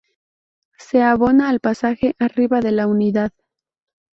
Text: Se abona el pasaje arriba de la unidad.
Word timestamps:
Se 0.79 1.03
abona 1.03 1.51
el 1.51 1.59
pasaje 1.59 2.15
arriba 2.17 2.59
de 2.59 2.71
la 2.71 2.87
unidad. 2.87 3.33